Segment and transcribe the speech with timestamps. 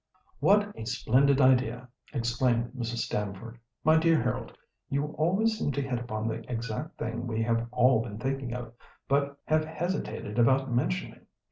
[0.39, 3.05] "What a splendid idea!" exclaimed Mrs.
[3.05, 4.57] Stamford; "my dear Harold,
[4.89, 8.73] you always seem to hit upon the exact thing we have all been thinking of
[9.07, 11.27] but have hesitated about mentioning.